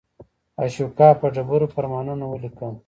[0.63, 2.73] اشوکا په ډبرو فرمانونه ولیکل.